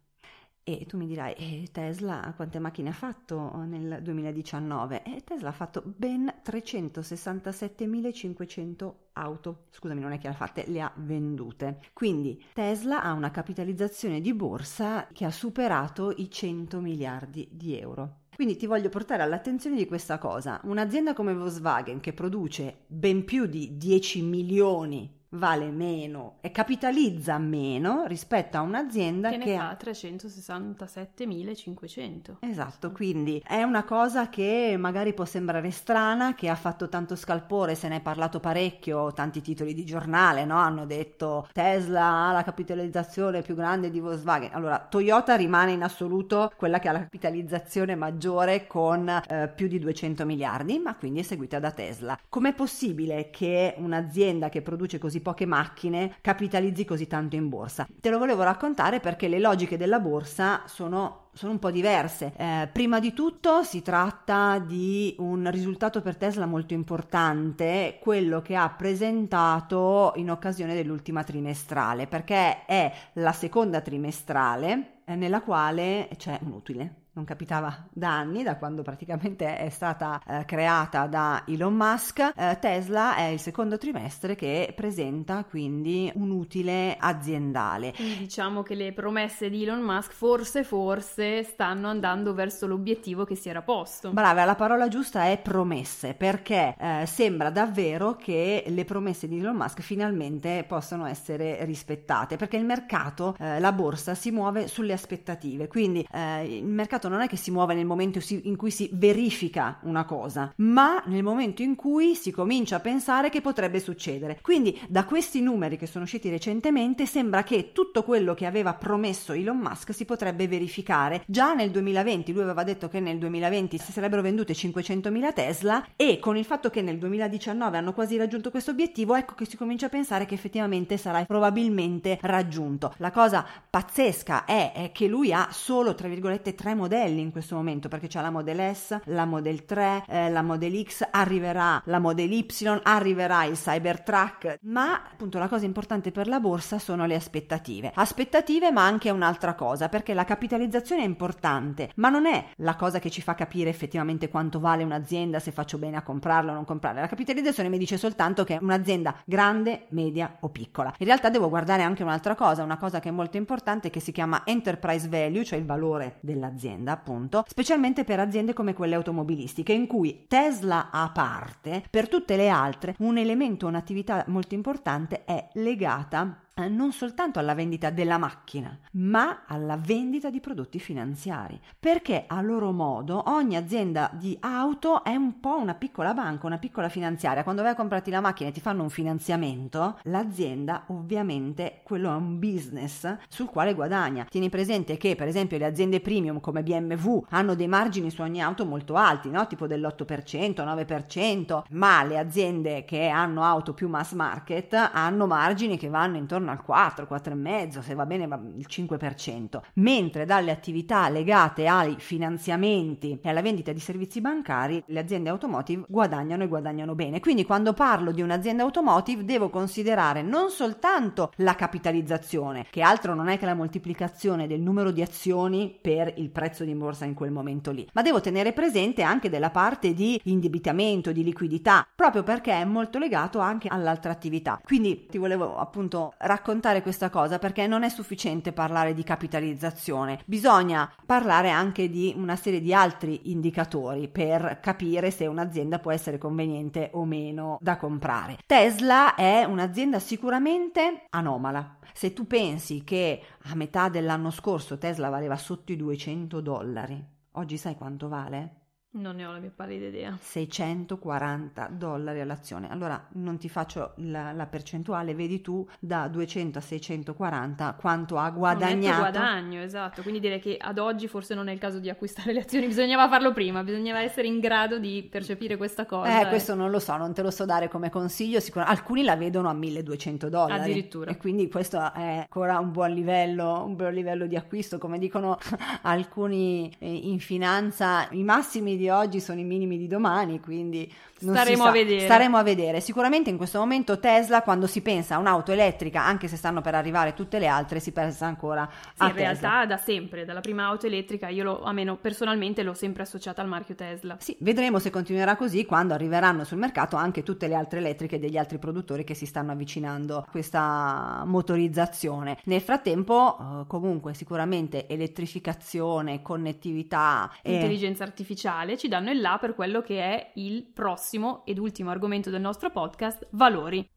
[0.66, 5.02] E tu mi dirai, eh, Tesla quante macchine ha fatto nel 2019?
[5.02, 9.64] E Tesla ha fatto ben 367.500 auto.
[9.68, 11.80] Scusami, non è che le ha fatte, le ha vendute.
[11.92, 18.20] Quindi Tesla ha una capitalizzazione di borsa che ha superato i 100 miliardi di euro.
[18.34, 20.62] Quindi ti voglio portare all'attenzione di questa cosa.
[20.64, 28.04] Un'azienda come Volkswagen che produce ben più di 10 milioni vale meno e capitalizza meno
[28.06, 32.36] rispetto a un'azienda che, che ne ha 367.500.
[32.40, 37.74] Esatto, quindi è una cosa che magari può sembrare strana, che ha fatto tanto scalpore,
[37.74, 40.56] se ne è parlato parecchio, tanti titoli di giornale, no?
[40.56, 44.50] Hanno detto Tesla ha la capitalizzazione più grande di Volkswagen.
[44.52, 49.78] Allora, Toyota rimane in assoluto quella che ha la capitalizzazione maggiore con eh, più di
[49.78, 52.18] 200 miliardi, ma quindi è seguita da Tesla.
[52.28, 57.88] Com'è possibile che un'azienda che produce così poche macchine capitalizzi così tanto in borsa.
[58.00, 62.32] Te lo volevo raccontare perché le logiche della borsa sono sono un po' diverse.
[62.36, 68.54] Eh, prima di tutto si tratta di un risultato per Tesla molto importante, quello che
[68.54, 76.38] ha presentato in occasione dell'ultima trimestrale, perché è la seconda trimestrale eh, nella quale c'è
[76.42, 81.74] un utile non capitava da anni, da quando praticamente è stata eh, creata da Elon
[81.74, 82.32] Musk.
[82.36, 87.92] Eh, Tesla è il secondo trimestre che presenta quindi un utile aziendale.
[87.92, 93.36] Quindi diciamo che le promesse di Elon Musk forse forse stanno andando verso l'obiettivo che
[93.36, 94.10] si era posto.
[94.10, 99.56] Brava, la parola giusta è promesse, perché eh, sembra davvero che le promesse di Elon
[99.56, 105.68] Musk finalmente possano essere rispettate, perché il mercato, eh, la borsa si muove sulle aspettative,
[105.68, 108.88] quindi eh, il mercato mercato non è che si muove nel momento in cui si
[108.92, 114.38] verifica una cosa, ma nel momento in cui si comincia a pensare che potrebbe succedere.
[114.40, 119.32] Quindi da questi numeri che sono usciti recentemente sembra che tutto quello che aveva promesso
[119.32, 121.22] Elon Musk si potrebbe verificare.
[121.26, 126.18] Già nel 2020 lui aveva detto che nel 2020 si sarebbero vendute 500.000 Tesla e
[126.18, 129.86] con il fatto che nel 2019 hanno quasi raggiunto questo obiettivo, ecco che si comincia
[129.86, 132.94] a pensare che effettivamente sarà probabilmente raggiunto.
[132.98, 137.32] La cosa pazzesca è, è che lui ha solo tra virgolette tre modelli modelli in
[137.32, 141.82] questo momento perché c'è la Model S, la Model 3, eh, la Model X, arriverà
[141.86, 147.04] la Model Y, arriverà il Cybertruck, ma appunto la cosa importante per la borsa sono
[147.06, 147.90] le aspettative.
[147.94, 153.00] Aspettative ma anche un'altra cosa perché la capitalizzazione è importante, ma non è la cosa
[153.00, 156.64] che ci fa capire effettivamente quanto vale un'azienda, se faccio bene a comprarla o non
[156.64, 157.00] comprarla.
[157.00, 160.94] La capitalizzazione mi dice soltanto che è un'azienda grande, media o piccola.
[160.98, 164.12] In realtà devo guardare anche un'altra cosa, una cosa che è molto importante che si
[164.12, 169.72] chiama enterprise value, cioè il valore dell'azienda azienda, appunto, specialmente per aziende come quelle automobilistiche,
[169.72, 175.48] in cui Tesla a parte, per tutte le altre, un elemento, un'attività molto importante è
[175.54, 182.40] legata non soltanto alla vendita della macchina, ma alla vendita di prodotti finanziari, perché a
[182.40, 187.42] loro modo ogni azienda di auto è un po' una piccola banca, una piccola finanziaria.
[187.42, 192.14] Quando vai a comprarti la macchina e ti fanno un finanziamento, l'azienda ovviamente quello è
[192.14, 194.24] un business sul quale guadagna.
[194.24, 198.40] Tieni presente che per esempio le aziende premium come BMW hanno dei margini su ogni
[198.40, 199.46] auto molto alti, no?
[199.48, 205.88] tipo dell'8%, 9%, ma le aziende che hanno auto più mass market hanno margini che
[205.88, 211.66] vanno intorno intorno al 4, 4,5, se va bene il 5%, mentre dalle attività legate
[211.66, 217.20] ai finanziamenti e alla vendita di servizi bancari le aziende automotive guadagnano e guadagnano bene.
[217.20, 223.28] Quindi quando parlo di un'azienda automotive devo considerare non soltanto la capitalizzazione, che altro non
[223.28, 227.30] è che la moltiplicazione del numero di azioni per il prezzo di borsa in quel
[227.30, 232.52] momento lì, ma devo tenere presente anche della parte di indebitamento, di liquidità, proprio perché
[232.52, 234.60] è molto legato anche all'altra attività.
[234.62, 240.20] Quindi ti volevo appunto raccontare raccontare questa cosa perché non è sufficiente parlare di capitalizzazione,
[240.26, 246.18] bisogna parlare anche di una serie di altri indicatori per capire se un'azienda può essere
[246.18, 248.38] conveniente o meno da comprare.
[248.46, 251.78] Tesla è un'azienda sicuramente anomala.
[251.92, 257.56] Se tu pensi che a metà dell'anno scorso Tesla valeva sotto i 200 dollari, oggi
[257.56, 258.63] sai quanto vale?
[258.96, 260.16] Non ne ho la mia pallida idea.
[260.20, 262.70] 640 dollari all'azione.
[262.70, 268.30] Allora non ti faccio la, la, percentuale, vedi tu da 200 a 640 quanto ha
[268.30, 269.02] guadagnato.
[269.02, 270.02] Un guadagno, esatto.
[270.02, 273.08] Quindi direi che ad oggi forse non è il caso di acquistare le azioni, bisognava
[273.08, 276.20] farlo prima, bisognava essere in grado di percepire questa cosa.
[276.20, 276.28] Eh, e...
[276.28, 278.38] questo non lo so, non te lo so dare come consiglio.
[278.38, 280.70] Sicur- alcuni la vedono a 1200 dollari.
[280.70, 281.10] Addirittura.
[281.10, 284.78] E quindi questo è ancora un buon livello, un buon livello di acquisto.
[284.78, 285.36] Come dicono
[285.82, 290.92] alcuni eh, in finanza, i massimi di di oggi sono i minimi di domani, quindi
[291.16, 292.04] staremo a vedere.
[292.04, 292.80] Staremo a vedere.
[292.80, 296.74] Sicuramente in questo momento Tesla, quando si pensa a un'auto elettrica, anche se stanno per
[296.74, 299.30] arrivare tutte le altre, si pensa ancora sì, a in Tesla.
[299.30, 303.40] In realtà da sempre, dalla prima auto elettrica, io lo, almeno personalmente l'ho sempre associata
[303.40, 304.16] al marchio Tesla.
[304.20, 308.36] Sì, vedremo se continuerà così quando arriveranno sul mercato anche tutte le altre elettriche degli
[308.36, 312.38] altri produttori che si stanno avvicinando a questa motorizzazione.
[312.44, 318.06] Nel frattempo, eh, comunque, sicuramente elettrificazione, connettività, intelligenza e...
[318.06, 322.40] artificiale ci danno il là per quello che è il prossimo ed ultimo argomento del
[322.40, 323.93] nostro podcast, valori.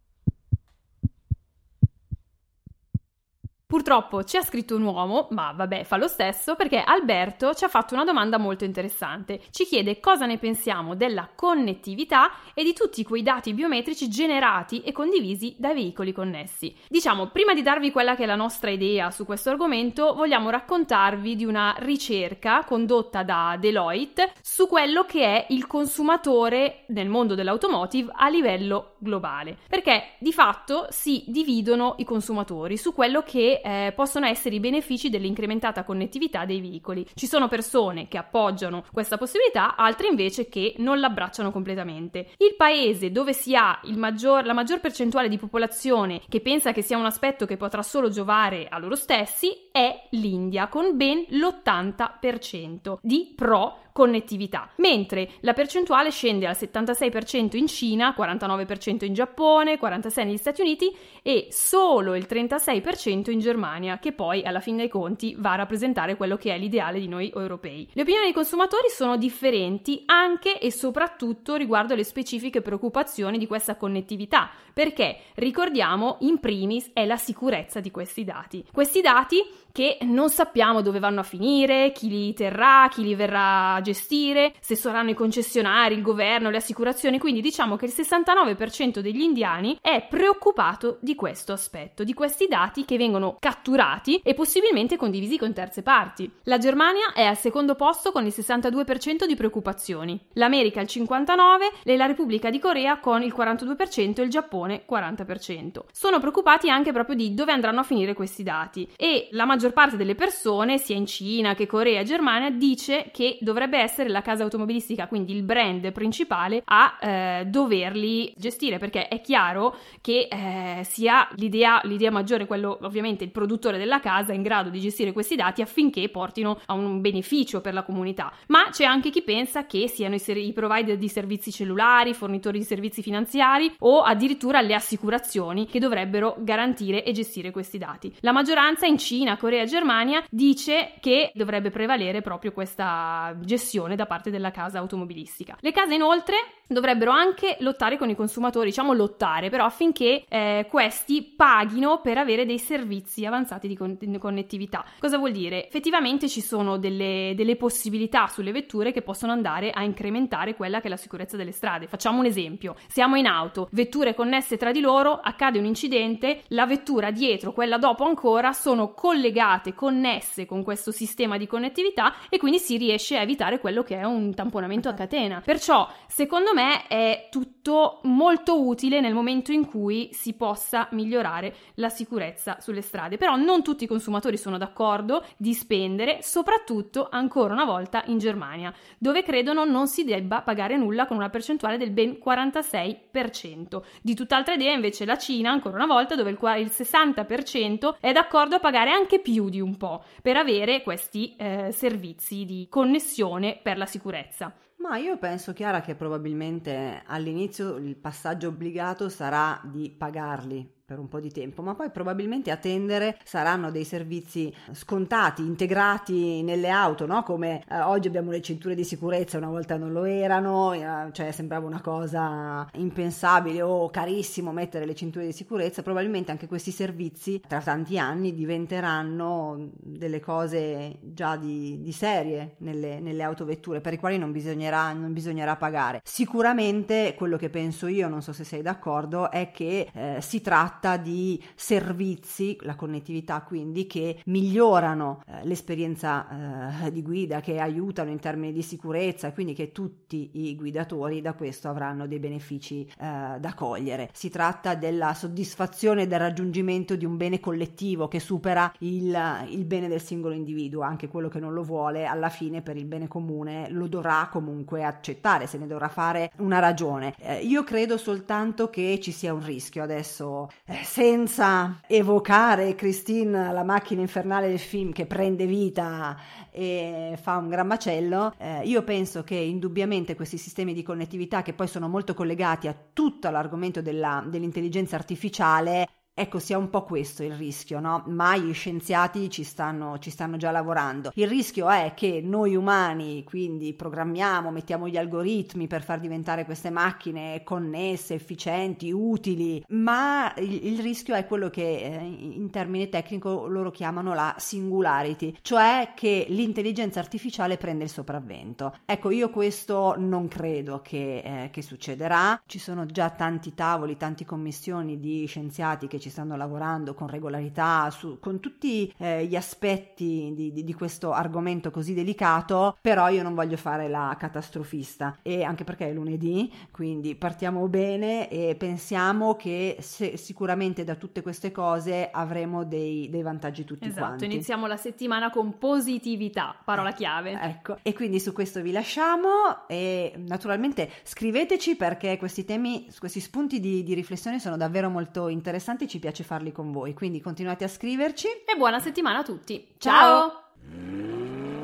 [3.68, 7.68] Purtroppo ci ha scritto un uomo, ma vabbè, fa lo stesso, perché Alberto ci ha
[7.68, 9.42] fatto una domanda molto interessante.
[9.52, 14.94] Ci chiede cosa ne pensiamo della connettività e di tutti quei dati biometrici generati e
[14.94, 16.74] condivisi dai veicoli connessi.
[16.88, 21.36] Diciamo, prima di darvi quella che è la nostra idea su questo argomento, vogliamo raccontarvi
[21.36, 28.14] di una ricerca condotta da Deloitte su quello che è il consumatore nel mondo dell'automotive
[28.16, 29.58] a livello globale.
[29.68, 34.60] Perché di fatto si dividono i consumatori su quello che che eh, possono essere i
[34.60, 37.06] benefici dell'incrementata connettività dei veicoli.
[37.14, 42.30] Ci sono persone che appoggiano questa possibilità, altre invece che non l'abbracciano completamente.
[42.38, 46.98] Il paese dove si ha maggior, la maggior percentuale di popolazione che pensa che sia
[46.98, 53.32] un aspetto che potrà solo giovare a loro stessi è l'India, con ben l'80% di
[53.36, 60.38] pro connettività, mentre la percentuale scende al 76% in Cina, 49% in Giappone, 46% negli
[60.38, 65.54] Stati Uniti e solo il 36% in Germania, che poi alla fine dei conti va
[65.54, 67.90] a rappresentare quello che è l'ideale di noi europei.
[67.94, 73.78] Le opinioni dei consumatori sono differenti anche e soprattutto riguardo alle specifiche preoccupazioni di questa
[73.78, 78.64] connettività, perché ricordiamo in primis è la sicurezza di questi dati.
[78.72, 79.44] Questi dati
[79.78, 84.56] che non sappiamo dove vanno a finire, chi li terrà, chi li verrà a gestire,
[84.60, 89.78] se saranno i concessionari, il governo, le assicurazioni, quindi diciamo che il 69% degli indiani
[89.80, 95.54] è preoccupato di questo aspetto, di questi dati che vengono catturati e possibilmente condivisi con
[95.54, 96.28] terze parti.
[96.46, 101.96] La Germania è al secondo posto con il 62% di preoccupazioni, l'America il 59% e
[101.98, 105.82] la Repubblica di Corea con il 42% e il Giappone 40%.
[105.92, 109.74] Sono preoccupati anche proprio di dove andranno a finire questi dati e la maggior maggior
[109.74, 114.44] parte delle persone, sia in Cina che Corea Germania, dice che dovrebbe essere la casa
[114.44, 121.28] automobilistica, quindi il brand principale, a eh, doverli gestire, perché è chiaro che eh, sia
[121.36, 125.62] l'idea, l'idea maggiore, quello ovviamente il produttore della casa, in grado di gestire questi dati
[125.62, 128.32] affinché portino a un beneficio per la comunità.
[128.48, 132.60] Ma c'è anche chi pensa che siano i, ser- i provider di servizi cellulari, fornitori
[132.60, 138.14] di servizi finanziari o addirittura le assicurazioni che dovrebbero garantire e gestire questi dati.
[138.22, 143.96] La maggioranza in Cina, Corea Corea e Germania dice che dovrebbe prevalere proprio questa gestione
[143.96, 145.56] da parte della casa automobilistica.
[145.62, 146.36] Le case inoltre
[146.68, 152.46] dovrebbero anche lottare con i consumatori, diciamo lottare, però affinché eh, questi paghino per avere
[152.46, 154.84] dei servizi avanzati di, con- di, connettività.
[155.00, 155.66] Cosa vuol dire?
[155.66, 160.88] Effettivamente ci sono delle, delle possibilità sulle vetture che possono andare a incrementare quella che
[160.88, 161.88] è la sicurezza delle strade.
[161.88, 166.66] Facciamo un esempio: siamo in auto, vetture connesse tra di loro, accade un incidente, la
[166.66, 169.36] vettura dietro, quella dopo ancora, sono collegate,
[169.74, 174.04] connesse con questo sistema di connettività e quindi si riesce a evitare quello che è
[174.04, 175.42] un tamponamento a catena.
[175.44, 181.54] Perciò, secondo me, me è tutto molto utile nel momento in cui si possa migliorare
[181.76, 183.18] la sicurezza sulle strade.
[183.18, 188.74] Però non tutti i consumatori sono d'accordo di spendere, soprattutto ancora una volta in Germania,
[188.98, 193.82] dove credono non si debba pagare nulla con una percentuale del ben 46%.
[194.02, 198.60] Di tutt'altra idea invece la Cina, ancora una volta, dove il 60% è d'accordo a
[198.60, 203.86] pagare anche più di un po' per avere questi eh, servizi di connessione per la
[203.86, 204.54] sicurezza.
[204.78, 211.10] Ma io penso, Chiara, che probabilmente all'inizio il passaggio obbligato sarà di pagarli per un
[211.10, 217.06] po' di tempo, ma poi probabilmente a tendere saranno dei servizi scontati, integrati nelle auto,
[217.06, 217.24] no?
[217.24, 221.34] come eh, oggi abbiamo le cinture di sicurezza, una volta non lo erano, eh, cioè
[221.34, 227.42] sembrava una cosa impensabile o carissimo mettere le cinture di sicurezza, probabilmente anche questi servizi
[227.46, 233.98] tra tanti anni diventeranno delle cose già di, di serie nelle, nelle, autovetture per i
[233.98, 236.00] quali non bisognerà, non bisognerà pagare.
[236.06, 240.76] Sicuramente quello che penso io, non so se sei d'accordo, è che eh, si tratta
[240.78, 248.12] tratta di servizi, la connettività quindi, che migliorano eh, l'esperienza eh, di guida, che aiutano
[248.12, 253.38] in termini di sicurezza, quindi che tutti i guidatori da questo avranno dei benefici eh,
[253.40, 254.10] da cogliere.
[254.14, 259.18] Si tratta della soddisfazione del raggiungimento di un bene collettivo che supera il,
[259.50, 262.86] il bene del singolo individuo, anche quello che non lo vuole, alla fine per il
[262.86, 267.16] bene comune lo dovrà comunque accettare, se ne dovrà fare una ragione.
[267.20, 270.50] Eh, io credo soltanto che ci sia un rischio adesso
[270.84, 276.18] senza evocare Christine, la macchina infernale del film che prende vita
[276.52, 281.54] e fa un gran macello, eh, io penso che indubbiamente questi sistemi di connettività che
[281.54, 285.88] poi sono molto collegati a tutto l'argomento della, dell'intelligenza artificiale
[286.20, 288.02] Ecco, sia un po' questo il rischio, no?
[288.08, 291.12] Ma gli scienziati ci stanno, ci stanno, già lavorando.
[291.14, 296.72] Il rischio è che noi umani, quindi programmiamo, mettiamo gli algoritmi per far diventare queste
[296.72, 303.46] macchine connesse, efficienti, utili, ma il, il rischio è quello che eh, in termine tecnico
[303.46, 308.76] loro chiamano la singularity, cioè che l'intelligenza artificiale prende il sopravvento.
[308.86, 312.42] Ecco, io questo non credo che, eh, che succederà.
[312.48, 317.08] Ci sono già tanti tavoli, tante commissioni di scienziati che ci ci stanno lavorando con
[317.08, 323.10] regolarità, su, con tutti eh, gli aspetti di, di, di, questo argomento così delicato, però
[323.10, 328.56] io non voglio fare la catastrofista e anche perché è lunedì, quindi partiamo bene e
[328.58, 334.26] pensiamo che se, sicuramente da tutte queste cose avremo dei, dei vantaggi tutti esatto, quanti.
[334.26, 337.38] iniziamo la settimana con positività, parola chiave.
[337.40, 343.60] Ecco, e quindi su questo vi lasciamo e naturalmente scriveteci perché questi temi, questi spunti
[343.60, 347.68] di, di riflessione sono davvero molto interessanti, ci piace farli con voi, quindi continuate a
[347.68, 348.28] scriverci.
[348.28, 349.68] E buona settimana a tutti.
[349.78, 350.30] Ciao!
[350.30, 351.57] Ciao.